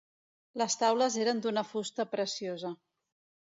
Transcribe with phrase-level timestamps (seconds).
[0.61, 2.77] Les taules eren d'una fusta preciosa.